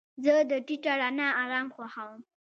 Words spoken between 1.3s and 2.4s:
آرام خوښوم.